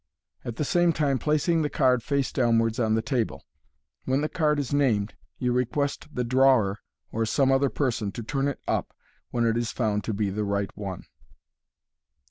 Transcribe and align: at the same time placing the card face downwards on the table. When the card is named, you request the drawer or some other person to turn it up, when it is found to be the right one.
at 0.43 0.55
the 0.55 0.65
same 0.65 0.91
time 0.91 1.19
placing 1.19 1.61
the 1.61 1.69
card 1.69 2.01
face 2.01 2.31
downwards 2.31 2.79
on 2.79 2.95
the 2.95 3.03
table. 3.03 3.45
When 4.05 4.21
the 4.21 4.29
card 4.29 4.57
is 4.57 4.73
named, 4.73 5.13
you 5.37 5.51
request 5.53 6.07
the 6.15 6.23
drawer 6.23 6.79
or 7.11 7.23
some 7.23 7.51
other 7.51 7.69
person 7.69 8.11
to 8.13 8.23
turn 8.23 8.47
it 8.47 8.59
up, 8.67 8.95
when 9.29 9.45
it 9.45 9.55
is 9.57 9.71
found 9.71 10.03
to 10.05 10.13
be 10.15 10.31
the 10.31 10.43
right 10.43 10.75
one. 10.75 11.03